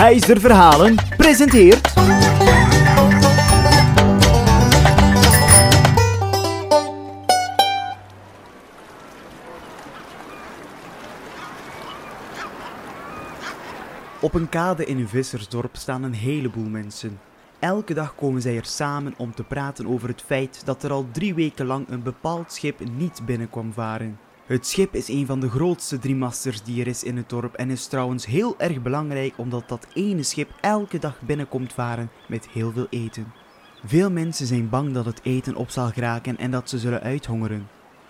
IJzer 0.00 0.40
Verhalen 0.40 0.94
presenteert... 1.16 1.92
Op 14.20 14.34
een 14.34 14.48
kade 14.48 14.84
in 14.84 14.98
een 14.98 15.08
vissersdorp 15.08 15.76
staan 15.76 16.02
een 16.02 16.12
heleboel 16.12 16.68
mensen. 16.68 17.20
Elke 17.58 17.94
dag 17.94 18.14
komen 18.14 18.42
zij 18.42 18.56
er 18.56 18.64
samen 18.64 19.14
om 19.16 19.34
te 19.34 19.44
praten 19.44 19.86
over 19.86 20.08
het 20.08 20.22
feit 20.26 20.62
dat 20.64 20.82
er 20.82 20.92
al 20.92 21.06
drie 21.12 21.34
weken 21.34 21.66
lang 21.66 21.88
een 21.88 22.02
bepaald 22.02 22.52
schip 22.52 22.80
niet 22.96 23.20
binnenkwam 23.26 23.72
varen. 23.72 24.18
Het 24.50 24.66
schip 24.66 24.94
is 24.94 25.08
een 25.08 25.26
van 25.26 25.40
de 25.40 25.48
grootste 25.48 25.98
driemasters 25.98 26.62
die 26.62 26.80
er 26.80 26.86
is 26.86 27.04
in 27.04 27.16
het 27.16 27.28
dorp 27.28 27.54
en 27.54 27.70
is 27.70 27.86
trouwens 27.86 28.26
heel 28.26 28.54
erg 28.58 28.82
belangrijk 28.82 29.34
omdat 29.36 29.68
dat 29.68 29.86
ene 29.94 30.22
schip 30.22 30.50
elke 30.60 30.98
dag 30.98 31.20
binnenkomt 31.20 31.72
varen 31.72 32.10
met 32.28 32.48
heel 32.48 32.72
veel 32.72 32.86
eten. 32.90 33.32
Veel 33.84 34.10
mensen 34.10 34.46
zijn 34.46 34.68
bang 34.68 34.92
dat 34.92 35.04
het 35.04 35.20
eten 35.22 35.54
op 35.56 35.70
zal 35.70 35.90
geraken 35.90 36.38
en 36.38 36.50
dat 36.50 36.68
ze 36.68 36.78
zullen 36.78 37.02
uithongeren. 37.02 37.68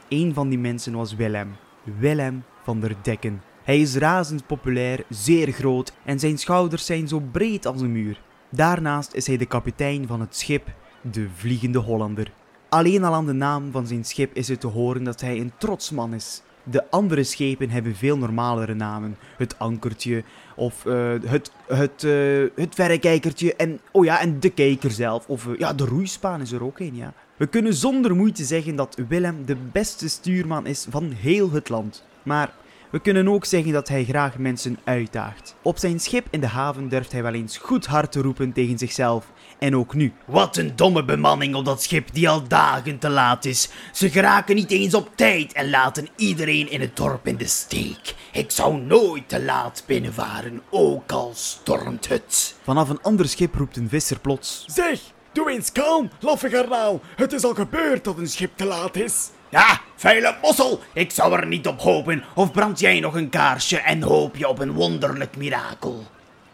Een 0.09 0.35
van 0.35 0.49
die 0.49 0.59
mensen 0.59 0.93
was 0.93 1.15
Willem. 1.15 1.57
Willem 1.99 2.45
van 2.63 2.81
der 2.81 2.97
Dekken. 3.03 3.43
Hij 3.63 3.81
is 3.81 3.97
razend 3.97 4.47
populair, 4.47 5.05
zeer 5.09 5.53
groot 5.53 5.93
en 6.05 6.19
zijn 6.19 6.39
schouders 6.39 6.87
zijn 6.87 7.09
zo 7.09 7.21
breed 7.33 7.67
als 7.67 7.81
een 7.81 7.93
muur. 7.93 8.21
Daarnaast 8.51 9.15
is 9.15 9.27
hij 9.27 9.37
de 9.37 9.47
kapitein 9.47 10.07
van 10.07 10.21
het 10.21 10.37
schip, 10.37 10.75
de 11.01 11.29
Vliegende 11.35 11.79
Hollander. 11.79 12.33
Alleen 12.71 13.05
al 13.05 13.15
aan 13.15 13.27
de 13.27 13.33
naam 13.33 13.71
van 13.71 13.87
zijn 13.87 14.05
schip 14.05 14.35
is 14.35 14.49
het 14.49 14.61
te 14.61 14.67
horen 14.67 15.05
dat 15.05 15.21
hij 15.21 15.41
een 15.41 15.53
trots 15.59 15.91
man 15.91 16.15
is. 16.15 16.43
De 16.63 16.91
andere 16.91 17.25
schepen 17.25 17.71
hebben 17.71 17.97
veel 17.97 18.19
normalere 18.19 18.75
namen. 18.75 19.17
Het 19.37 19.59
ankertje 19.59 20.25
of 20.57 20.87
eh, 20.87 21.13
het, 21.25 21.53
het, 21.67 22.05
eh, 22.05 22.63
het 22.65 22.75
verrekijkertje 22.75 23.55
en, 23.57 23.81
oh 23.93 24.05
ja, 24.05 24.21
en 24.21 24.41
de 24.41 24.51
kijker 24.51 24.91
zelf. 24.91 25.29
Of 25.29 25.47
eh, 25.47 25.59
ja, 25.59 25.73
de 25.73 25.85
roeispaan 25.85 26.41
is 26.41 26.53
er 26.53 26.65
ook 26.65 26.79
een, 26.79 26.97
ja. 26.97 27.13
We 27.37 27.47
kunnen 27.47 27.75
zonder 27.75 28.17
moeite 28.17 28.45
zeggen 28.45 28.77
dat 28.77 28.99
Willem 29.09 29.45
de 29.45 29.57
beste 29.73 30.09
stuurman 30.09 30.67
is 30.67 30.87
van 30.91 31.11
heel 31.11 31.51
het 31.51 31.69
land. 31.69 32.05
Maar 32.23 32.53
we 32.91 33.01
kunnen 33.01 33.29
ook 33.29 33.45
zeggen 33.45 33.73
dat 33.73 33.89
hij 33.89 34.05
graag 34.05 34.39
mensen 34.39 34.79
uitdaagt. 34.85 35.55
Op 35.63 35.79
zijn 35.79 36.01
schip 36.01 36.27
in 36.31 36.41
de 36.41 36.47
haven 36.47 36.89
durft 36.89 37.13
hij 37.13 37.23
wel 37.23 37.35
eens 37.35 37.59
goed 37.59 37.87
hard 37.87 38.13
te 38.13 38.21
roepen 38.21 38.53
tegen 38.53 38.79
zichzelf. 38.79 39.33
En 39.59 39.77
ook 39.77 39.95
nu. 39.95 40.13
Wat 40.27 40.57
een 40.57 40.77
domme 40.77 41.05
bemanning 41.05 41.55
op 41.55 41.65
dat 41.65 41.83
schip 41.83 42.09
die 42.13 42.29
al 42.29 42.49
dagen 42.49 42.99
te 42.99 43.09
laat 43.09 43.45
is. 43.45 43.69
Ze 43.93 44.11
geraken 44.11 44.55
niet 44.55 44.71
eens 44.71 44.95
op 44.95 45.09
tijd 45.15 45.53
en 45.53 45.71
laten 45.71 46.09
iedereen 46.17 46.71
in 46.71 46.81
het 46.81 46.97
dorp 46.97 47.27
in 47.27 47.37
de 47.37 47.47
steek. 47.47 48.15
Ik 48.33 48.51
zou 48.51 48.81
nooit 48.81 49.29
te 49.29 49.43
laat 49.43 49.85
binnenvaren, 49.87 50.63
ook 50.71 51.13
al 51.13 51.31
stormt 51.35 52.09
het. 52.09 52.57
Vanaf 52.63 52.89
een 52.89 53.03
ander 53.03 53.29
schip 53.29 53.55
roept 53.55 53.77
een 53.77 53.89
visser 53.89 54.21
plots. 54.21 54.65
Zeg, 54.67 55.01
doe 55.33 55.51
eens 55.51 55.73
kalm, 55.73 56.11
laffe 56.21 56.49
garnaal. 56.49 57.01
Het 57.17 57.33
is 57.33 57.45
al 57.45 57.55
gebeurd 57.55 58.05
dat 58.05 58.19
een 58.19 58.29
schip 58.29 58.57
te 58.57 58.65
laat 58.65 58.97
is. 58.97 59.31
Ja, 59.51 59.81
vuile 59.97 60.37
mossel, 60.43 60.81
ik 60.93 61.11
zou 61.11 61.33
er 61.37 61.47
niet 61.47 61.67
op 61.67 61.81
hopen. 61.81 62.25
Of 62.35 62.53
brand 62.53 62.81
jij 62.81 63.01
nog 63.01 63.15
een 63.15 63.29
kaarsje 63.29 63.79
en 63.79 64.03
hoop 64.03 64.37
je 64.37 64.49
op 64.49 64.59
een 64.59 64.73
wonderlijk 64.73 65.37
mirakel? 65.37 66.07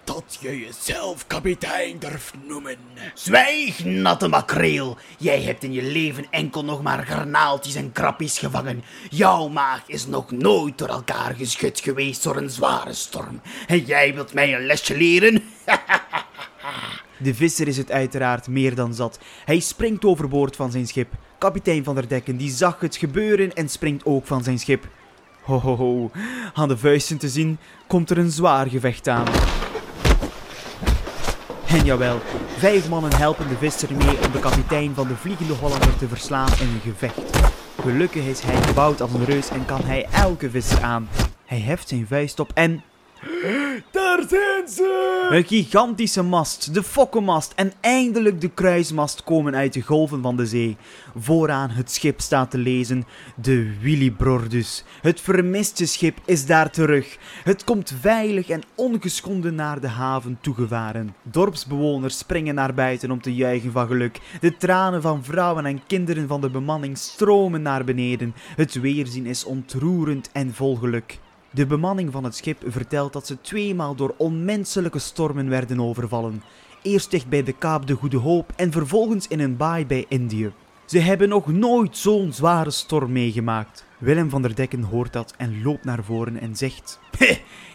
Dat 0.05 0.39
je 0.41 0.59
jezelf 0.61 1.27
kapitein 1.27 1.99
durft 1.99 2.35
noemen. 2.47 2.77
Zwijg, 3.15 3.85
natte 3.85 4.29
makreel. 4.29 4.97
Jij 5.19 5.43
hebt 5.43 5.63
in 5.63 5.73
je 5.73 5.83
leven 5.83 6.27
enkel 6.31 6.65
nog 6.65 6.83
maar 6.83 7.07
garnaaltjes 7.07 7.75
en 7.75 7.93
krappies 7.93 8.39
gevangen. 8.39 8.85
Jouw 9.11 9.49
maag 9.49 9.83
is 9.87 10.07
nog 10.07 10.31
nooit 10.31 10.79
door 10.79 10.89
elkaar 10.89 11.35
geschud 11.35 11.81
geweest 11.81 12.23
door 12.23 12.37
een 12.37 12.51
zware 12.51 12.93
storm. 12.93 13.41
En 13.67 13.85
jij 13.85 14.15
wilt 14.15 14.35
mij 14.35 14.55
een 14.55 14.67
lesje 14.67 14.97
leren? 14.97 15.43
De 17.19 17.35
visser 17.35 17.69
is 17.69 17.77
het 17.77 17.91
uiteraard 17.91 18.49
meer 18.49 18.75
dan 18.75 18.95
zat. 18.95 19.19
Hij 19.45 19.61
springt 19.61 20.05
overboord 20.05 20.57
van 20.57 20.71
zijn 20.71 20.87
schip. 20.87 21.13
Kapitein 21.39 21.84
van 21.84 21.95
der 21.95 22.09
Dekken 22.09 22.37
die 22.37 22.51
zag 22.51 22.81
het 22.81 22.97
gebeuren 22.97 23.55
en 23.55 23.69
springt 23.69 24.05
ook 24.05 24.27
van 24.27 24.43
zijn 24.43 24.59
schip. 24.59 24.88
Ho 25.43 25.61
ho 25.61 25.77
ho, 25.77 26.11
aan 26.55 26.69
de 26.69 26.77
vuisten 26.77 27.19
te 27.19 27.28
zien 27.28 27.59
komt 27.87 28.11
er 28.11 28.19
een 28.19 28.31
zwaar 28.31 28.66
gevecht 28.66 29.09
aan. 29.09 29.27
En 31.69 31.84
jawel, 31.84 32.21
vijf 32.56 32.88
mannen 32.88 33.16
helpen 33.16 33.49
de 33.49 33.56
visser 33.56 33.97
mee 33.97 34.25
om 34.25 34.33
de 34.33 34.38
kapitein 34.38 34.94
van 34.94 35.09
de 35.09 35.16
Vliegende 35.16 35.53
Hollander 35.53 35.97
te 35.97 36.09
verslaan 36.09 36.53
in 36.61 36.69
een 36.69 36.93
gevecht. 36.93 37.53
Gelukkig 37.81 38.25
is 38.25 38.41
hij 38.41 38.62
gebouwd 38.62 39.00
als 39.00 39.12
een 39.12 39.25
reus 39.25 39.49
en 39.49 39.65
kan 39.65 39.81
hij 39.84 40.06
elke 40.12 40.50
visser 40.50 40.82
aan. 40.82 41.09
Hij 41.44 41.61
heft 41.61 41.88
zijn 41.88 42.06
vuist 42.06 42.41
op 42.41 42.50
en 42.55 42.82
Een 45.31 45.44
gigantische 45.44 46.22
mast, 46.22 46.75
de 46.75 46.82
fokkenmast 46.82 47.53
en 47.56 47.72
eindelijk 47.81 48.41
de 48.41 48.48
kruismast 48.48 49.25
komen 49.25 49.54
uit 49.54 49.72
de 49.72 49.81
golven 49.81 50.22
van 50.22 50.37
de 50.37 50.47
zee. 50.47 50.76
Vooraan 51.19 51.70
het 51.70 51.91
schip 51.91 52.20
staat 52.20 52.50
te 52.50 52.59
lezen, 52.59 53.04
de 53.34 53.78
Willibrordus. 53.81 54.84
Het 55.03 55.20
vermiste 55.20 55.87
schip 55.87 56.19
is 56.25 56.47
daar 56.47 56.70
terug. 56.70 57.19
Het 57.44 57.64
komt 57.64 57.94
veilig 58.00 58.48
en 58.48 58.62
ongeschonden 58.75 59.54
naar 59.54 59.81
de 59.81 59.88
haven 59.88 60.38
toegevaren. 60.41 61.14
Dorpsbewoners 61.22 62.19
springen 62.19 62.54
naar 62.54 62.75
buiten 62.75 63.10
om 63.10 63.20
te 63.20 63.34
juichen 63.34 63.72
van 63.72 63.87
geluk. 63.87 64.20
De 64.41 64.56
tranen 64.56 65.03
van 65.03 65.25
vrouwen 65.25 65.66
en 65.66 65.87
kinderen 65.87 66.28
van 66.28 66.41
de 66.41 66.50
bemanning 66.50 66.98
stromen 66.98 67.62
naar 67.62 67.84
beneden. 67.84 68.34
Het 68.56 68.81
weerzien 68.81 69.26
is 69.26 69.44
ontroerend 69.44 70.31
en 70.32 70.54
vol 70.54 70.76
geluk. 70.76 71.19
De 71.51 71.67
bemanning 71.67 72.12
van 72.12 72.25
het 72.25 72.37
schip 72.37 72.62
vertelt 72.67 73.12
dat 73.12 73.27
ze 73.27 73.41
tweemaal 73.41 73.95
door 73.95 74.15
onmenselijke 74.17 74.99
stormen 74.99 75.49
werden 75.49 75.81
overvallen. 75.81 76.43
Eerst 76.83 77.11
dicht 77.11 77.29
bij 77.29 77.43
de 77.43 77.53
Kaap 77.53 77.87
de 77.87 77.95
Goede 77.95 78.17
Hoop 78.17 78.53
en 78.57 78.73
vervolgens 78.73 79.29
in 79.29 79.41
een 79.41 79.56
baai 79.56 79.87
bij 79.87 80.05
Indië. 80.09 80.53
Ze 80.87 80.99
hebben 80.99 81.29
nog 81.29 81.47
nooit 81.47 81.97
zo'n 81.97 82.33
zware 82.33 82.71
storm 82.71 83.12
meegemaakt. 83.12 83.85
Willem 83.99 84.31
van 84.31 84.43
der 84.43 84.55
Dekken 84.55 84.83
hoort 84.83 85.12
dat 85.12 85.35
en 85.37 85.62
loopt 85.62 85.85
naar 85.85 86.05
voren 86.05 86.41
en 86.41 86.56
zegt: 86.56 86.99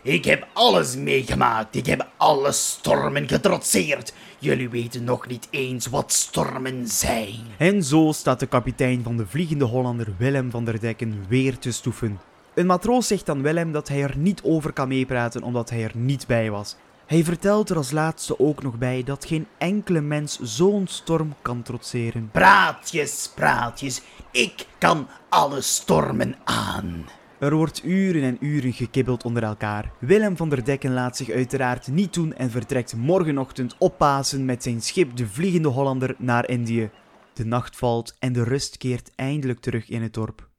Ik 0.03 0.25
heb 0.25 0.47
alles 0.53 0.95
meegemaakt. 0.95 1.75
Ik 1.75 1.85
heb 1.85 2.07
alle 2.17 2.51
stormen 2.51 3.27
getrotseerd. 3.27 4.13
Jullie 4.39 4.69
weten 4.69 5.03
nog 5.03 5.27
niet 5.27 5.47
eens 5.49 5.87
wat 5.87 6.11
stormen 6.11 6.87
zijn. 6.87 7.39
En 7.57 7.83
zo 7.83 8.11
staat 8.13 8.39
de 8.39 8.47
kapitein 8.47 9.03
van 9.03 9.17
de 9.17 9.27
Vliegende 9.27 9.65
Hollander 9.65 10.13
Willem 10.17 10.51
van 10.51 10.65
der 10.65 10.79
Dekken 10.79 11.25
weer 11.27 11.57
te 11.57 11.71
stoeven. 11.71 12.19
Een 12.53 12.65
matroos 12.65 13.07
zegt 13.07 13.29
aan 13.29 13.41
Willem 13.41 13.71
dat 13.71 13.87
hij 13.87 14.03
er 14.03 14.17
niet 14.17 14.41
over 14.43 14.73
kan 14.73 14.87
meepraten 14.87 15.43
omdat 15.43 15.69
hij 15.69 15.83
er 15.83 15.91
niet 15.95 16.27
bij 16.27 16.51
was. 16.51 16.75
Hij 17.05 17.23
vertelt 17.23 17.69
er 17.69 17.75
als 17.75 17.91
laatste 17.91 18.39
ook 18.39 18.63
nog 18.63 18.77
bij 18.77 19.03
dat 19.03 19.25
geen 19.25 19.47
enkele 19.57 20.01
mens 20.01 20.39
zo'n 20.39 20.87
storm 20.87 21.33
kan 21.41 21.61
trotseren. 21.61 22.29
Praatjes, 22.31 23.31
praatjes. 23.35 24.01
Ik 24.31 24.65
kan 24.77 25.07
alle 25.29 25.61
stormen 25.61 26.35
aan. 26.43 27.05
Er 27.39 27.55
wordt 27.55 27.83
uren 27.83 28.23
en 28.23 28.37
uren 28.39 28.73
gekibbeld 28.73 29.23
onder 29.25 29.43
elkaar. 29.43 29.91
Willem 29.99 30.37
van 30.37 30.49
der 30.49 30.65
Dekken 30.65 30.93
laat 30.93 31.17
zich 31.17 31.29
uiteraard 31.29 31.87
niet 31.87 32.13
doen 32.13 32.33
en 32.33 32.49
vertrekt 32.49 32.95
morgenochtend 32.95 33.75
op 33.77 33.97
Pasen 33.97 34.45
met 34.45 34.63
zijn 34.63 34.81
schip 34.81 35.15
de 35.15 35.27
Vliegende 35.27 35.67
Hollander 35.67 36.15
naar 36.17 36.49
Indië. 36.49 36.89
De 37.33 37.45
nacht 37.45 37.77
valt 37.77 38.15
en 38.19 38.33
de 38.33 38.43
rust 38.43 38.77
keert 38.77 39.11
eindelijk 39.15 39.59
terug 39.59 39.89
in 39.89 40.01
het 40.01 40.13
dorp. 40.13 40.49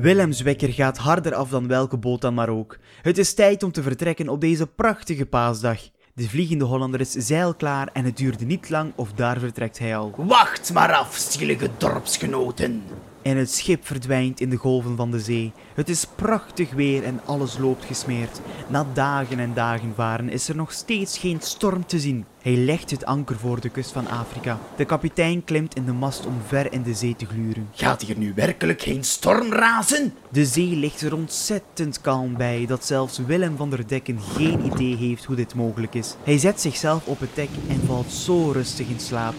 Willems 0.00 0.40
wekker 0.40 0.72
gaat 0.72 0.98
harder 0.98 1.34
af 1.34 1.48
dan 1.48 1.68
welke 1.68 1.96
boot 1.96 2.20
dan 2.20 2.34
maar 2.34 2.48
ook. 2.48 2.78
Het 3.02 3.18
is 3.18 3.34
tijd 3.34 3.62
om 3.62 3.72
te 3.72 3.82
vertrekken 3.82 4.28
op 4.28 4.40
deze 4.40 4.66
prachtige 4.66 5.26
paasdag. 5.26 5.80
De 6.14 6.28
Vliegende 6.28 6.64
Hollander 6.64 7.00
is 7.00 7.12
zeilklaar 7.12 7.88
en 7.92 8.04
het 8.04 8.16
duurde 8.16 8.44
niet 8.44 8.70
lang 8.70 8.92
of 8.94 9.12
daar 9.12 9.38
vertrekt 9.38 9.78
hij 9.78 9.96
al. 9.96 10.12
Wacht 10.16 10.72
maar 10.72 10.92
af, 10.92 11.16
zielige 11.16 11.70
dorpsgenoten. 11.78 12.82
En 13.22 13.36
het 13.36 13.50
schip 13.50 13.86
verdwijnt 13.86 14.40
in 14.40 14.50
de 14.50 14.56
golven 14.56 14.96
van 14.96 15.10
de 15.10 15.20
zee. 15.20 15.52
Het 15.74 15.88
is 15.88 16.04
prachtig 16.04 16.72
weer 16.72 17.04
en 17.04 17.20
alles 17.24 17.58
loopt 17.58 17.84
gesmeerd. 17.84 18.40
Na 18.68 18.86
dagen 18.92 19.38
en 19.38 19.54
dagen 19.54 19.92
varen 19.94 20.28
is 20.28 20.48
er 20.48 20.56
nog 20.56 20.72
steeds 20.72 21.18
geen 21.18 21.40
storm 21.40 21.86
te 21.86 21.98
zien. 21.98 22.24
Hij 22.48 22.56
legt 22.56 22.90
het 22.90 23.04
anker 23.04 23.36
voor 23.36 23.60
de 23.60 23.68
kust 23.68 23.92
van 23.92 24.08
Afrika. 24.08 24.58
De 24.76 24.84
kapitein 24.84 25.44
klimt 25.44 25.74
in 25.74 25.84
de 25.84 25.92
mast 25.92 26.26
om 26.26 26.34
ver 26.46 26.72
in 26.72 26.82
de 26.82 26.94
zee 26.94 27.16
te 27.16 27.26
gluren. 27.26 27.68
Gaat 27.72 28.02
hier 28.02 28.18
nu 28.18 28.32
werkelijk 28.34 28.82
geen 28.82 29.04
storm 29.04 29.52
razen? 29.52 30.14
De 30.30 30.46
zee 30.46 30.76
ligt 30.76 31.00
er 31.00 31.14
ontzettend 31.14 32.00
kalm 32.00 32.36
bij 32.36 32.66
dat 32.66 32.84
zelfs 32.84 33.18
Willem 33.18 33.56
van 33.56 33.70
der 33.70 33.88
Dekken 33.88 34.20
geen 34.20 34.64
idee 34.64 34.96
heeft 34.96 35.24
hoe 35.24 35.36
dit 35.36 35.54
mogelijk 35.54 35.94
is. 35.94 36.14
Hij 36.24 36.38
zet 36.38 36.60
zichzelf 36.60 37.06
op 37.06 37.20
het 37.20 37.34
dek 37.34 37.50
en 37.68 37.80
valt 37.86 38.12
zo 38.12 38.50
rustig 38.50 38.88
in 38.88 39.00
slaap. 39.00 39.34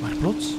Maar 0.00 0.16
plots 0.20 0.54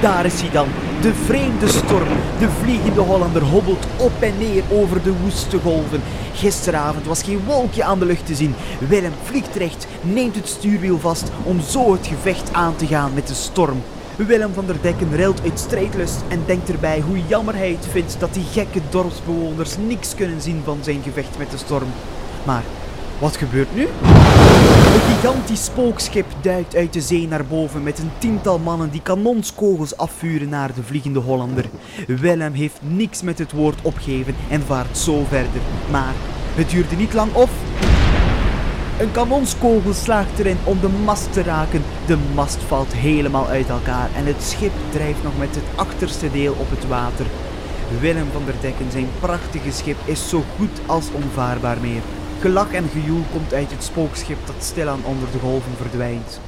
daar 0.00 0.24
is 0.24 0.40
hij 0.40 0.50
dan, 0.50 0.68
de 1.00 1.14
vreemde 1.14 1.68
storm. 1.68 2.08
De 2.38 2.48
vliegende 2.62 3.00
Hollander 3.00 3.42
hobbelt 3.42 3.86
op 3.96 4.12
en 4.20 4.38
neer 4.38 4.62
over 4.70 5.02
de 5.02 5.12
woeste 5.22 5.58
golven. 5.58 6.00
Gisteravond 6.34 7.06
was 7.06 7.22
geen 7.22 7.44
wolkje 7.46 7.84
aan 7.84 7.98
de 7.98 8.04
lucht 8.04 8.26
te 8.26 8.34
zien. 8.34 8.54
Willem 8.88 9.12
vliegt 9.22 9.56
recht, 9.56 9.86
neemt 10.00 10.34
het 10.34 10.48
stuurwiel 10.48 10.98
vast 10.98 11.30
om 11.42 11.60
zo 11.60 11.92
het 11.92 12.06
gevecht 12.06 12.52
aan 12.52 12.76
te 12.76 12.86
gaan 12.86 13.14
met 13.14 13.26
de 13.26 13.34
storm. 13.34 13.82
Willem 14.16 14.52
van 14.54 14.66
der 14.66 14.76
Dekken 14.80 15.16
rilt 15.16 15.42
uit 15.42 15.58
strijdlust 15.58 16.22
en 16.28 16.42
denkt 16.46 16.68
erbij 16.68 17.00
hoe 17.00 17.26
jammer 17.26 17.54
hij 17.54 17.70
het 17.70 17.86
vindt 17.90 18.16
dat 18.18 18.34
die 18.34 18.44
gekke 18.52 18.80
dorpsbewoners 18.90 19.76
niks 19.86 20.14
kunnen 20.14 20.40
zien 20.40 20.62
van 20.64 20.78
zijn 20.82 21.02
gevecht 21.02 21.38
met 21.38 21.50
de 21.50 21.56
storm. 21.56 21.88
Maar 22.44 22.62
wat 23.18 23.36
gebeurt 23.36 23.74
nu? 23.74 23.82
Een 23.82 25.00
gigantisch 25.00 25.64
spookschip 25.64 26.26
duikt 26.40 26.76
uit 26.76 26.92
de 26.92 27.00
zee 27.00 27.28
naar 27.28 27.44
boven 27.44 27.82
met 27.82 27.98
een 27.98 28.10
tiental 28.18 28.58
mannen 28.58 28.90
die 28.90 29.02
kanonskogels 29.02 29.96
afvuren 29.96 30.48
naar 30.48 30.74
de 30.74 30.82
vliegende 30.82 31.18
Hollander. 31.18 31.64
Willem 32.06 32.52
heeft 32.52 32.78
niks 32.80 33.22
met 33.22 33.38
het 33.38 33.52
woord 33.52 33.78
opgeven 33.82 34.34
en 34.50 34.62
vaart 34.62 34.96
zo 34.96 35.24
verder. 35.28 35.60
Maar 35.90 36.14
het 36.54 36.70
duurde 36.70 36.96
niet 36.96 37.12
lang 37.12 37.34
of... 37.34 37.50
Een 39.00 39.12
kanonskogel 39.12 39.92
slaagt 39.92 40.38
erin 40.38 40.58
om 40.64 40.80
de 40.80 40.88
mast 40.88 41.32
te 41.32 41.42
raken. 41.42 41.82
De 42.06 42.16
mast 42.34 42.58
valt 42.66 42.92
helemaal 42.92 43.46
uit 43.46 43.68
elkaar 43.68 44.08
en 44.16 44.26
het 44.26 44.42
schip 44.42 44.72
drijft 44.90 45.22
nog 45.22 45.38
met 45.38 45.54
het 45.54 45.64
achterste 45.74 46.30
deel 46.30 46.54
op 46.58 46.70
het 46.70 46.88
water. 46.88 47.26
Willem 48.00 48.26
van 48.32 48.42
der 48.44 48.54
Dekken, 48.60 48.90
zijn 48.90 49.08
prachtige 49.20 49.72
schip, 49.72 49.96
is 50.04 50.28
zo 50.28 50.42
goed 50.56 50.80
als 50.86 51.06
onvaarbaar 51.12 51.78
meer. 51.80 52.02
Gelach 52.40 52.72
en 52.72 52.88
gejoel 52.88 53.22
komt 53.32 53.54
uit 53.54 53.70
het 53.70 53.84
spookschip 53.84 54.46
dat 54.46 54.64
stilaan 54.64 55.04
onder 55.04 55.30
de 55.32 55.38
golven 55.38 55.76
verdwijnt. 55.76 56.40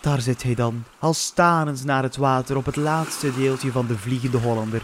Daar 0.00 0.20
zit 0.20 0.42
hij 0.42 0.54
dan, 0.54 0.84
al 0.98 1.14
starend 1.14 1.84
naar 1.84 2.02
het 2.02 2.16
water 2.16 2.56
op 2.56 2.66
het 2.66 2.76
laatste 2.76 3.34
deeltje 3.34 3.70
van 3.70 3.86
de 3.86 3.98
vliegende 3.98 4.38
Hollander. 4.38 4.82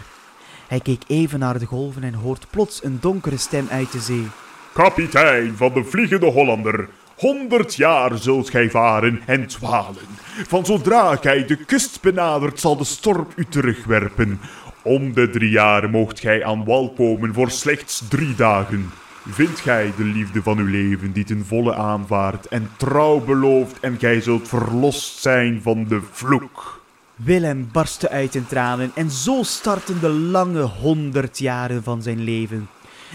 Hij 0.67 0.79
keek 0.79 1.03
even 1.07 1.39
naar 1.39 1.59
de 1.59 1.65
golven 1.65 2.03
en 2.03 2.13
hoort 2.13 2.45
plots 2.49 2.83
een 2.83 2.97
donkere 3.01 3.37
stem 3.37 3.67
uit 3.69 3.91
de 3.91 3.99
zee. 3.99 4.27
Kapitein 4.73 5.57
van 5.57 5.73
de 5.73 5.83
Vliegende 5.83 6.31
Hollander, 6.31 6.89
honderd 7.15 7.75
jaar 7.75 8.17
zult 8.17 8.49
gij 8.49 8.69
varen 8.69 9.21
en 9.25 9.47
dwalen. 9.47 10.07
Van 10.47 10.65
zodra 10.65 11.15
gij 11.15 11.45
de 11.45 11.55
kust 11.55 12.01
benadert, 12.01 12.59
zal 12.59 12.77
de 12.77 12.83
storm 12.83 13.27
u 13.35 13.45
terugwerpen. 13.45 14.39
Om 14.83 15.13
de 15.13 15.29
drie 15.29 15.49
jaar 15.49 15.89
moogt 15.89 16.19
gij 16.19 16.45
aan 16.45 16.65
wal 16.65 16.93
komen 16.93 17.33
voor 17.33 17.51
slechts 17.51 18.03
drie 18.09 18.35
dagen. 18.35 18.91
Vindt 19.29 19.59
gij 19.59 19.93
de 19.97 20.03
liefde 20.03 20.41
van 20.41 20.57
uw 20.57 20.67
leven 20.67 21.11
die 21.11 21.23
ten 21.23 21.45
volle 21.45 21.75
aanvaardt 21.75 22.47
en 22.47 22.69
trouw 22.77 23.19
belooft 23.19 23.79
en 23.79 23.97
gij 23.99 24.21
zult 24.21 24.47
verlost 24.47 25.21
zijn 25.21 25.61
van 25.61 25.85
de 25.87 26.01
vloek. 26.11 26.83
Willem 27.15 27.69
barstte 27.71 28.09
uit 28.09 28.35
in 28.35 28.47
tranen 28.47 28.91
en 28.95 29.11
zo 29.11 29.43
startten 29.43 29.99
de 29.99 30.09
lange 30.09 30.61
honderd 30.61 31.37
jaren 31.37 31.83
van 31.83 32.01
zijn 32.01 32.23
leven. 32.23 32.67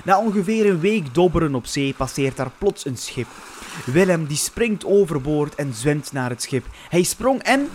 Na 0.04 0.19
ongeveer 0.19 0.66
een 0.66 0.81
week 0.81 1.14
dobberen 1.14 1.54
op 1.54 1.66
zee 1.66 1.94
passeert 1.94 2.37
daar 2.37 2.50
plots 2.58 2.84
een 2.84 2.96
schip. 2.96 3.26
Willem 3.84 4.26
die 4.26 4.37
springt 4.37 4.84
overboord 4.84 5.54
en 5.54 5.75
zwemt 5.75 6.12
naar 6.12 6.31
het 6.31 6.42
schip. 6.42 6.64
Hij 6.88 7.02
sprong 7.02 7.42
en... 7.42 7.69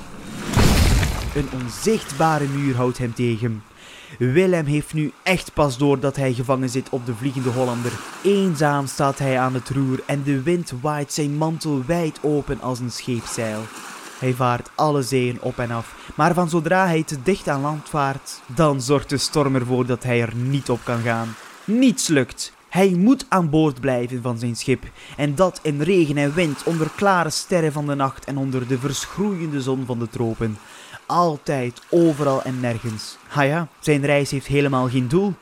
Een 1.35 1.49
onzichtbare 1.61 2.45
muur 2.45 2.75
houdt 2.75 2.97
hem 2.97 3.13
tegen. 3.13 3.63
Willem 4.19 4.65
heeft 4.65 4.93
nu 4.93 5.11
echt 5.23 5.53
pas 5.53 5.77
door 5.77 5.99
dat 5.99 6.15
hij 6.15 6.33
gevangen 6.33 6.69
zit 6.69 6.89
op 6.89 7.05
de 7.05 7.15
Vliegende 7.15 7.49
Hollander. 7.49 7.91
Eenzaam 8.23 8.87
staat 8.87 9.19
hij 9.19 9.39
aan 9.39 9.53
het 9.53 9.69
roer 9.69 9.99
en 10.05 10.23
de 10.23 10.41
wind 10.41 10.73
waait 10.81 11.13
zijn 11.13 11.37
mantel 11.37 11.83
wijd 11.85 12.19
open 12.21 12.61
als 12.61 12.79
een 12.79 12.91
scheepzeil. 12.91 13.61
Hij 14.19 14.33
vaart 14.33 14.69
alle 14.75 15.01
zeeën 15.01 15.41
op 15.41 15.59
en 15.59 15.71
af, 15.71 15.95
maar 16.15 16.33
van 16.33 16.49
zodra 16.49 16.85
hij 16.85 17.03
te 17.03 17.21
dicht 17.23 17.47
aan 17.47 17.61
land 17.61 17.89
vaart, 17.89 18.41
dan 18.45 18.81
zorgt 18.81 19.09
de 19.09 19.17
storm 19.17 19.55
ervoor 19.55 19.85
dat 19.85 20.03
hij 20.03 20.21
er 20.21 20.35
niet 20.35 20.69
op 20.69 20.79
kan 20.83 21.01
gaan. 21.01 21.35
Niets 21.65 22.07
lukt. 22.07 22.53
Hij 22.69 22.89
moet 22.89 23.25
aan 23.29 23.49
boord 23.49 23.79
blijven 23.79 24.21
van 24.21 24.37
zijn 24.37 24.55
schip. 24.55 24.83
En 25.17 25.35
dat 25.35 25.59
in 25.63 25.81
regen 25.81 26.17
en 26.17 26.33
wind, 26.33 26.63
onder 26.63 26.89
klare 26.95 27.29
sterren 27.29 27.71
van 27.71 27.85
de 27.85 27.95
nacht 27.95 28.25
en 28.25 28.37
onder 28.37 28.67
de 28.67 28.77
verschroeiende 28.77 29.61
zon 29.61 29.85
van 29.85 29.99
de 29.99 30.09
tropen. 30.09 30.57
Altijd, 31.05 31.81
overal 31.89 32.43
en 32.43 32.59
nergens. 32.59 33.17
Ha 33.27 33.41
ja, 33.41 33.67
zijn 33.79 34.05
reis 34.05 34.31
heeft 34.31 34.47
helemaal 34.47 34.89
geen 34.89 35.07
doel. 35.07 35.33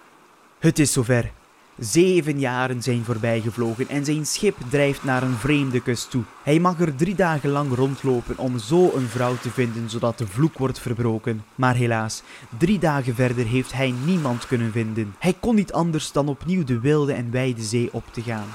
Het 0.59 0.79
is 0.79 0.91
zover. 0.91 1.31
Zeven 1.77 2.39
jaren 2.39 2.81
zijn 2.81 3.03
voorbijgevlogen 3.03 3.89
en 3.89 4.05
zijn 4.05 4.25
schip 4.25 4.55
drijft 4.69 5.03
naar 5.03 5.23
een 5.23 5.35
vreemde 5.35 5.81
kust 5.81 6.09
toe. 6.09 6.23
Hij 6.43 6.59
mag 6.59 6.79
er 6.79 6.95
drie 6.95 7.15
dagen 7.15 7.49
lang 7.49 7.75
rondlopen 7.75 8.37
om 8.37 8.59
zo 8.59 8.91
een 8.95 9.07
vrouw 9.07 9.35
te 9.41 9.49
vinden 9.49 9.89
zodat 9.89 10.17
de 10.17 10.27
vloek 10.27 10.57
wordt 10.57 10.79
verbroken. 10.79 11.43
Maar 11.55 11.75
helaas, 11.75 12.23
drie 12.57 12.79
dagen 12.79 13.15
verder 13.15 13.45
heeft 13.45 13.73
hij 13.73 13.93
niemand 14.05 14.47
kunnen 14.47 14.71
vinden. 14.71 15.15
Hij 15.19 15.35
kon 15.39 15.55
niet 15.55 15.73
anders 15.73 16.11
dan 16.11 16.27
opnieuw 16.27 16.63
de 16.63 16.79
wilde 16.79 17.13
en 17.13 17.31
wijde 17.31 17.61
zee 17.61 17.89
op 17.91 18.03
te 18.11 18.21
gaan. 18.21 18.47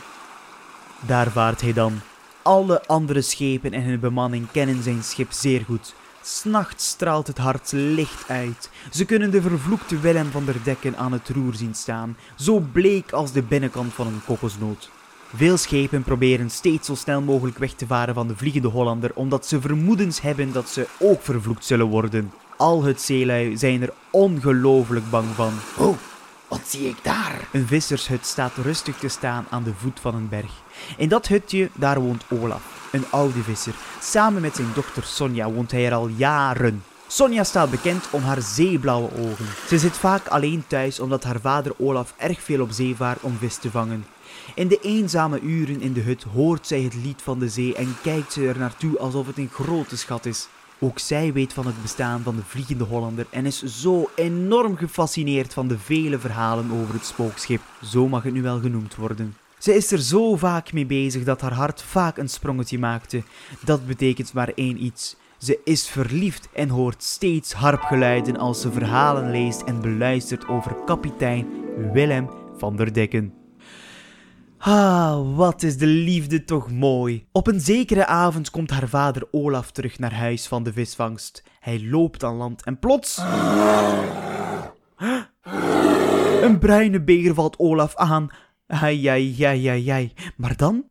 Daar 1.07 1.31
vaart 1.31 1.61
hij 1.61 1.73
dan. 1.73 2.01
Alle 2.43 2.87
andere 2.87 3.23
schepen 3.23 3.73
en 3.73 3.83
hun 3.83 4.01
bemanning 4.01 4.51
kennen 4.51 4.83
zijn 4.83 5.03
schip 5.03 5.33
zeer 5.33 5.65
goed. 5.65 5.95
S'nachts 6.31 6.89
straalt 6.89 7.27
het 7.27 7.39
hart 7.39 7.73
licht 7.73 8.29
uit. 8.29 8.71
Ze 8.91 9.05
kunnen 9.05 9.31
de 9.31 9.43
vervloekte 9.43 10.01
Willem 10.01 10.31
van 10.31 10.45
der 10.45 10.57
Dekken 10.63 10.97
aan 10.97 11.13
het 11.13 11.29
roer 11.29 11.55
zien 11.55 11.75
staan, 11.75 12.17
zo 12.37 12.59
bleek 12.73 13.13
als 13.13 13.33
de 13.33 13.43
binnenkant 13.43 13.95
van 13.95 14.07
een 14.07 14.21
kokosnoot. 14.27 14.91
Veel 15.35 15.57
schepen 15.57 16.03
proberen 16.03 16.51
steeds 16.51 16.87
zo 16.87 16.95
snel 16.95 17.21
mogelijk 17.21 17.59
weg 17.59 17.73
te 17.73 17.87
varen 17.87 18.15
van 18.15 18.29
de 18.29 18.37
Vliegende 18.37 18.69
Hollander, 18.69 19.11
omdat 19.15 19.47
ze 19.47 19.61
vermoedens 19.61 20.21
hebben 20.21 20.53
dat 20.53 20.69
ze 20.69 20.87
ook 20.99 21.23
vervloekt 21.23 21.65
zullen 21.65 21.87
worden. 21.87 22.33
Al 22.57 22.83
het 22.83 23.01
zeelui 23.01 23.57
zijn 23.57 23.83
er 23.83 23.93
ongelooflijk 24.11 25.11
bang 25.11 25.29
van. 25.35 25.53
Oh, 25.77 25.97
wat 26.49 26.63
zie 26.67 26.89
ik 26.89 26.97
daar? 27.03 27.49
Een 27.53 27.67
vissershut 27.67 28.27
staat 28.27 28.53
rustig 28.63 28.97
te 28.97 29.09
staan 29.09 29.47
aan 29.51 29.63
de 29.63 29.75
voet 29.75 30.01
van 30.01 30.15
een 30.15 30.29
berg. 30.29 30.53
In 30.97 31.09
dat 31.09 31.27
hutje, 31.27 31.71
daar 31.75 32.01
woont 32.01 32.25
Olaf, 32.29 32.78
een 32.93 33.05
oude 33.11 33.43
visser. 33.43 33.75
Samen 34.01 34.43
met 34.43 34.57
zijn 34.57 34.73
dochter 34.75 35.03
Sonja 35.05 35.51
woont 35.51 35.71
hij 35.71 35.87
er 35.87 35.95
al 35.95 36.09
jaren. 36.09 36.83
Sonja 37.07 37.45
staat 37.45 37.71
bekend 37.71 38.09
om 38.11 38.23
haar 38.23 38.43
zeeblauwe 38.43 39.11
ogen. 39.19 39.47
Ze 39.69 39.79
zit 39.79 39.97
vaak 39.97 40.27
alleen 40.27 40.65
thuis 40.67 41.01
omdat 41.01 41.25
haar 41.25 41.41
vader 41.41 41.73
Olaf 41.79 42.15
erg 42.17 42.43
veel 42.43 42.61
op 42.61 42.71
zee 42.71 42.97
vaart 42.97 43.21
om 43.21 43.37
vis 43.39 43.57
te 43.57 43.71
vangen. 43.71 44.05
In 44.55 44.69
de 44.69 44.79
eenzame 44.83 45.41
uren 45.41 45.81
in 45.81 45.93
de 45.93 46.01
hut 46.01 46.23
hoort 46.23 46.67
zij 46.67 46.81
het 46.81 46.95
lied 46.95 47.23
van 47.23 47.39
de 47.39 47.49
zee 47.49 47.75
en 47.75 47.97
kijkt 48.03 48.33
ze 48.33 48.49
er 48.49 48.59
naartoe 48.59 48.99
alsof 48.99 49.27
het 49.27 49.39
een 49.39 49.51
grote 49.53 49.97
schat 49.97 50.27
is. 50.27 50.49
Ook 50.79 50.99
zij 50.99 51.33
weet 51.33 51.53
van 51.53 51.67
het 51.67 51.83
bestaan 51.83 52.23
van 52.23 52.37
de 52.37 52.43
Vliegende 52.47 52.85
Hollander 52.85 53.27
en 53.31 53.47
is 53.47 53.63
zo 53.63 54.11
enorm 54.15 54.77
gefascineerd 54.77 55.55
van 55.55 55.69
de 55.69 55.79
vele 55.79 56.19
verhalen 56.19 56.71
over 56.81 56.95
het 56.95 57.07
spookschip. 57.07 57.61
Zo 57.85 58.09
mag 58.09 58.23
het 58.23 58.33
nu 58.33 58.43
wel 58.43 58.61
genoemd 58.61 58.95
worden. 58.95 59.37
Ze 59.59 59.75
is 59.75 59.93
er 59.93 60.01
zo 60.01 60.37
vaak 60.37 60.73
mee 60.73 60.87
bezig 60.87 61.25
dat 61.25 61.41
haar 61.41 61.53
hart 61.53 61.83
vaak 61.83 62.17
een 62.17 62.29
sprongetje 62.29 62.79
maakte. 62.79 63.23
Dat 63.65 63.87
betekent 63.87 64.33
maar 64.33 64.53
één 64.55 64.85
iets. 64.85 65.17
Ze 65.39 65.61
is 65.65 65.89
verliefd 65.89 66.49
en 66.53 66.69
hoort 66.69 67.03
steeds 67.03 67.53
harpgeluiden 67.53 68.37
als 68.37 68.61
ze 68.61 68.73
verhalen 68.73 69.31
leest 69.31 69.63
en 69.63 69.81
beluistert 69.81 70.49
over 70.49 70.75
kapitein 70.85 71.47
Willem 71.93 72.31
van 72.57 72.77
der 72.77 72.93
Dekken. 72.93 73.33
Ah, 74.59 75.37
wat 75.37 75.63
is 75.63 75.77
de 75.77 75.87
liefde 75.87 76.45
toch 76.45 76.71
mooi. 76.71 77.27
Op 77.33 77.47
een 77.47 77.61
zekere 77.61 78.07
avond 78.07 78.51
komt 78.51 78.71
haar 78.71 78.89
vader 78.89 79.29
Olaf 79.31 79.71
terug 79.71 79.99
naar 79.99 80.15
huis 80.15 80.47
van 80.47 80.63
de 80.63 80.73
visvangst. 80.73 81.43
Hij 81.61 81.85
loopt 81.85 82.25
aan 82.25 82.37
land 82.37 82.65
en 82.65 82.79
plots... 82.79 83.21
Een 86.43 86.59
bruine 86.59 87.03
beer 87.03 87.35
valt 87.35 87.59
Olaf 87.59 87.97
aan. 87.97 88.31
Ai, 88.69 89.07
ai, 89.09 89.45
ai, 89.45 89.67
ai, 89.69 89.89
ai. 89.91 90.13
Maar 90.37 90.57
dan... 90.57 90.85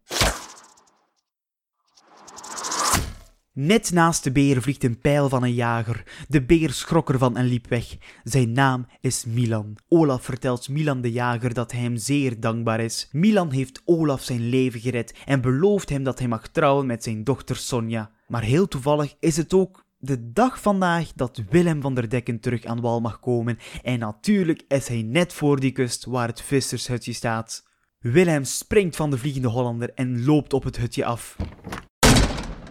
Net 3.53 3.91
naast 3.91 4.23
de 4.23 4.31
beer 4.31 4.61
vliegt 4.61 4.83
een 4.83 4.99
pijl 4.99 5.29
van 5.29 5.43
een 5.43 5.53
jager. 5.53 6.25
De 6.27 6.45
beer 6.45 6.71
schrok 6.71 7.09
ervan 7.09 7.37
en 7.37 7.45
liep 7.45 7.67
weg. 7.67 7.97
Zijn 8.23 8.51
naam 8.51 8.87
is 9.01 9.25
Milan. 9.25 9.77
Olaf 9.87 10.23
vertelt 10.23 10.69
Milan 10.69 11.01
de 11.01 11.11
jager 11.11 11.53
dat 11.53 11.71
hij 11.71 11.81
hem 11.81 11.97
zeer 11.97 12.39
dankbaar 12.39 12.79
is. 12.79 13.09
Milan 13.11 13.51
heeft 13.51 13.81
Olaf 13.85 14.23
zijn 14.23 14.49
leven 14.49 14.79
gered 14.79 15.15
en 15.25 15.41
belooft 15.41 15.89
hem 15.89 16.03
dat 16.03 16.19
hij 16.19 16.27
mag 16.27 16.47
trouwen 16.47 16.85
met 16.85 17.03
zijn 17.03 17.23
dochter 17.23 17.55
Sonja. 17.55 18.11
Maar 18.27 18.43
heel 18.43 18.67
toevallig 18.67 19.15
is 19.19 19.37
het 19.37 19.53
ook 19.53 19.85
de 19.99 20.31
dag 20.31 20.61
vandaag 20.61 21.13
dat 21.15 21.41
Willem 21.49 21.81
van 21.81 21.93
der 21.93 22.09
Dekken 22.09 22.39
terug 22.39 22.65
aan 22.65 22.81
wal 22.81 23.01
mag 23.01 23.19
komen. 23.19 23.57
En 23.83 23.99
natuurlijk 23.99 24.63
is 24.67 24.87
hij 24.87 25.01
net 25.01 25.33
voor 25.33 25.59
die 25.59 25.71
kust 25.71 26.05
waar 26.05 26.27
het 26.27 26.41
vissershutje 26.41 27.13
staat. 27.13 27.66
Willem 27.99 28.43
springt 28.43 28.95
van 28.95 29.09
de 29.09 29.17
vliegende 29.17 29.47
Hollander 29.47 29.93
en 29.93 30.25
loopt 30.25 30.53
op 30.53 30.63
het 30.63 30.77
hutje 30.77 31.05
af. 31.05 31.35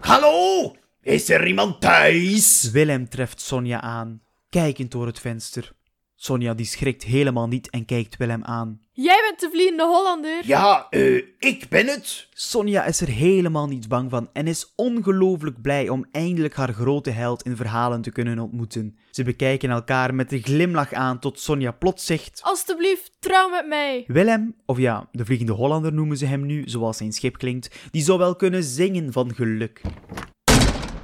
Hallo? 0.00 0.74
Is 1.02 1.28
er 1.28 1.46
iemand 1.46 1.80
thuis? 1.80 2.70
Willem 2.70 3.08
treft 3.08 3.40
Sonja 3.40 3.80
aan, 3.80 4.22
kijkend 4.48 4.90
door 4.90 5.06
het 5.06 5.20
venster. 5.20 5.72
Sonja 6.14 6.54
die 6.54 6.66
schrikt 6.66 7.02
helemaal 7.02 7.48
niet 7.48 7.70
en 7.70 7.84
kijkt 7.84 8.16
Willem 8.16 8.44
aan. 8.44 8.80
Jij 8.98 9.22
bent 9.28 9.40
de 9.40 9.50
vliegende 9.50 9.84
Hollander. 9.84 10.40
Ja, 10.44 10.86
eh, 10.90 11.16
ik 11.38 11.66
ben 11.68 11.86
het. 11.86 12.28
Sonja 12.30 12.84
is 12.84 13.00
er 13.00 13.08
helemaal 13.08 13.66
niet 13.66 13.88
bang 13.88 14.10
van 14.10 14.28
en 14.32 14.46
is 14.46 14.72
ongelooflijk 14.76 15.62
blij 15.62 15.88
om 15.88 16.06
eindelijk 16.12 16.54
haar 16.54 16.72
grote 16.72 17.10
held 17.10 17.42
in 17.42 17.56
verhalen 17.56 18.02
te 18.02 18.10
kunnen 18.10 18.38
ontmoeten. 18.38 18.96
Ze 19.10 19.24
bekijken 19.24 19.70
elkaar 19.70 20.14
met 20.14 20.32
een 20.32 20.42
glimlach 20.42 20.92
aan 20.92 21.18
tot 21.18 21.40
Sonja 21.40 21.70
plots 21.70 22.06
zegt... 22.06 22.40
Alsjeblieft, 22.42 23.16
trouw 23.18 23.48
met 23.48 23.66
mij. 23.66 24.04
Willem, 24.06 24.56
of 24.66 24.78
ja, 24.78 25.08
de 25.12 25.24
Vliegende 25.24 25.52
Hollander 25.52 25.92
noemen 25.92 26.16
ze 26.16 26.26
hem 26.26 26.46
nu, 26.46 26.62
zoals 26.66 26.96
zijn 26.96 27.12
schip 27.12 27.38
klinkt, 27.38 27.76
die 27.90 28.02
zou 28.02 28.18
wel 28.18 28.36
kunnen 28.36 28.64
zingen 28.64 29.12
van 29.12 29.34
geluk. 29.34 29.80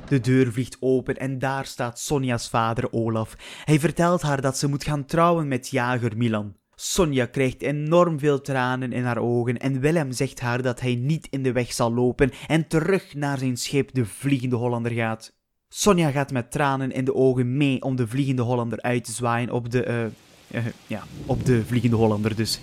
De 0.08 0.20
deur 0.20 0.52
vliegt 0.52 0.76
open 0.80 1.16
en 1.16 1.38
daar 1.38 1.66
staat 1.66 1.99
Sonja's 1.99 2.49
vader 2.49 2.92
Olaf. 2.92 3.34
Hij 3.64 3.80
vertelt 3.80 4.22
haar 4.22 4.40
dat 4.40 4.58
ze 4.58 4.68
moet 4.68 4.84
gaan 4.84 5.04
trouwen 5.04 5.49
met 5.49 5.68
jager 5.68 6.16
Milan. 6.16 6.61
Sonja 6.85 7.27
krijgt 7.27 7.62
enorm 7.62 8.19
veel 8.19 8.41
tranen 8.41 8.93
in 8.93 9.05
haar 9.05 9.19
ogen 9.19 9.59
en 9.59 9.81
Willem 9.81 10.12
zegt 10.12 10.41
haar 10.41 10.62
dat 10.62 10.81
hij 10.81 10.95
niet 10.95 11.27
in 11.31 11.43
de 11.43 11.53
weg 11.53 11.73
zal 11.73 11.95
lopen 11.95 12.31
en 12.47 12.67
terug 12.69 13.15
naar 13.15 13.39
zijn 13.39 13.57
schip 13.57 13.91
de 13.93 14.07
Vliegende 14.07 14.57
Hollander 14.57 14.93
gaat. 14.93 15.33
Sonja 15.69 16.11
gaat 16.11 16.33
met 16.33 16.51
tranen 16.51 16.93
in 16.93 17.05
de 17.05 17.15
ogen 17.15 17.57
mee 17.57 17.83
om 17.83 17.97
de 17.97 18.09
Vliegende 18.09 18.43
Hollander 18.43 18.81
uit 18.81 19.05
te 19.05 19.12
zwaaien 19.12 19.51
op 19.51 19.71
de, 19.71 19.83
eh, 19.85 20.05
eh, 20.51 20.65
ja, 20.87 21.03
op 21.27 21.47
de 21.47 21.65
Vliegende 21.67 21.97
Hollander 21.97 22.37
dus. 22.37 22.61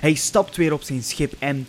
Hij 0.00 0.14
stapt 0.14 0.56
weer 0.56 0.72
op 0.72 0.82
zijn 0.82 1.02
schip 1.02 1.32
en 1.38 1.66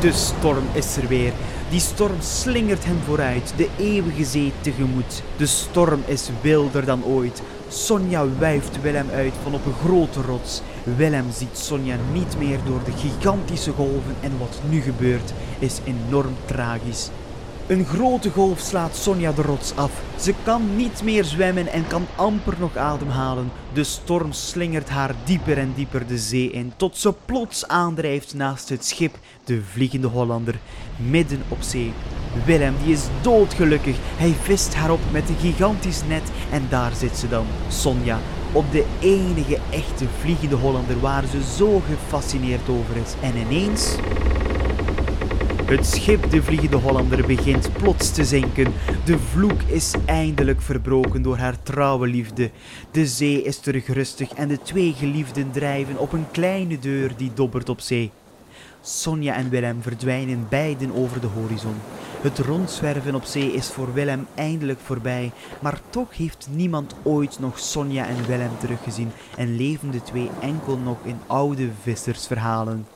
De 0.00 0.12
storm 0.12 0.64
is 0.72 0.96
er 0.96 1.08
weer. 1.08 1.32
Die 1.70 1.80
storm 1.80 2.18
slingert 2.20 2.84
hem 2.84 2.98
vooruit, 3.06 3.52
de 3.56 3.68
eeuwige 3.78 4.24
zee 4.24 4.52
tegemoet. 4.60 5.22
De 5.36 5.46
storm 5.46 6.02
is 6.06 6.30
wilder 6.42 6.84
dan 6.84 7.04
ooit. 7.04 7.42
Sonja 7.68 8.26
wuift 8.38 8.80
Willem 8.80 9.10
uit 9.10 9.32
van 9.42 9.54
op 9.54 9.66
een 9.66 9.72
grote 9.84 10.20
rots. 10.20 10.62
Willem 10.96 11.30
ziet 11.32 11.58
Sonja 11.58 11.96
niet 12.12 12.38
meer 12.38 12.58
door 12.64 12.80
de 12.84 12.92
gigantische 12.92 13.72
golven 13.72 14.16
en 14.20 14.38
wat 14.38 14.60
nu 14.68 14.80
gebeurt 14.80 15.32
is 15.58 15.80
enorm 15.84 16.34
tragisch. 16.44 17.10
Een 17.70 17.84
grote 17.84 18.30
golf 18.30 18.58
slaat 18.58 18.96
Sonja 18.96 19.32
de 19.32 19.42
rots 19.42 19.76
af. 19.76 20.02
Ze 20.18 20.34
kan 20.44 20.76
niet 20.76 21.02
meer 21.02 21.24
zwemmen 21.24 21.66
en 21.66 21.86
kan 21.86 22.06
amper 22.16 22.54
nog 22.58 22.76
ademhalen. 22.76 23.50
De 23.72 23.84
storm 23.84 24.32
slingert 24.32 24.88
haar 24.88 25.14
dieper 25.24 25.58
en 25.58 25.72
dieper 25.74 26.06
de 26.06 26.18
zee 26.18 26.50
in, 26.50 26.72
tot 26.76 26.96
ze 26.96 27.14
plots 27.24 27.68
aandrijft 27.68 28.34
naast 28.34 28.68
het 28.68 28.84
schip, 28.84 29.18
de 29.44 29.62
Vliegende 29.62 30.06
Hollander, 30.06 30.58
midden 30.96 31.42
op 31.48 31.58
zee. 31.60 31.92
Willem 32.44 32.74
die 32.84 32.92
is 32.92 33.04
doodgelukkig. 33.22 33.96
Hij 34.00 34.34
vist 34.42 34.74
haar 34.74 34.90
op 34.90 35.00
met 35.12 35.28
een 35.28 35.38
gigantisch 35.38 36.02
net 36.08 36.30
en 36.52 36.66
daar 36.68 36.92
zit 36.94 37.16
ze 37.16 37.28
dan, 37.28 37.46
Sonja, 37.68 38.18
op 38.52 38.72
de 38.72 38.84
enige 39.00 39.58
echte 39.70 40.04
Vliegende 40.20 40.56
Hollander 40.56 41.00
waar 41.00 41.24
ze 41.26 41.42
zo 41.56 41.82
gefascineerd 41.88 42.68
over 42.68 42.96
is. 42.96 43.14
En 43.20 43.36
ineens 43.36 43.96
het 45.70 45.86
schip 45.86 46.30
de 46.30 46.42
Vliegende 46.42 46.76
Hollander 46.76 47.26
begint 47.26 47.72
plots 47.72 48.10
te 48.10 48.24
zinken. 48.24 48.72
De 49.04 49.18
vloek 49.18 49.62
is 49.62 49.94
eindelijk 50.06 50.60
verbroken 50.60 51.22
door 51.22 51.36
haar 51.36 51.62
trouwe 51.62 52.06
liefde. 52.06 52.50
De 52.90 53.06
zee 53.06 53.42
is 53.42 53.58
terug 53.58 53.86
rustig 53.86 54.32
en 54.32 54.48
de 54.48 54.62
twee 54.62 54.92
geliefden 54.92 55.50
drijven 55.50 55.98
op 55.98 56.12
een 56.12 56.26
kleine 56.30 56.78
deur 56.78 57.12
die 57.16 57.30
dobbert 57.34 57.68
op 57.68 57.80
zee. 57.80 58.10
Sonja 58.80 59.34
en 59.34 59.50
Willem 59.50 59.82
verdwijnen 59.82 60.46
beiden 60.48 60.92
over 60.94 61.20
de 61.20 61.26
horizon. 61.26 61.74
Het 62.20 62.38
rondzwerven 62.38 63.14
op 63.14 63.24
zee 63.24 63.52
is 63.52 63.68
voor 63.68 63.92
Willem 63.92 64.26
eindelijk 64.34 64.78
voorbij, 64.80 65.32
maar 65.60 65.80
toch 65.90 66.16
heeft 66.16 66.48
niemand 66.50 66.94
ooit 67.02 67.38
nog 67.38 67.58
Sonja 67.58 68.06
en 68.06 68.26
Willem 68.26 68.58
teruggezien 68.58 69.10
en 69.36 69.56
leven 69.56 69.90
de 69.90 70.02
twee 70.02 70.30
enkel 70.40 70.76
nog 70.76 70.98
in 71.04 71.18
oude 71.26 71.68
vissersverhalen. 71.82 72.86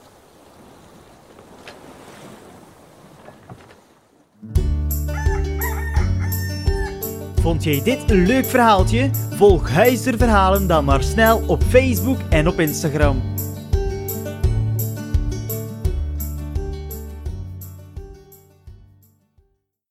Vond 7.44 7.64
jij 7.64 7.82
dit 7.82 8.10
een 8.10 8.26
leuk 8.26 8.44
verhaaltje? 8.44 9.10
Volg 9.30 9.70
Huizer 9.70 10.18
Verhalen 10.18 10.66
dan 10.66 10.84
maar 10.84 11.02
snel 11.02 11.42
op 11.46 11.62
Facebook 11.62 12.18
en 12.30 12.48
op 12.48 12.60
Instagram. 12.60 13.34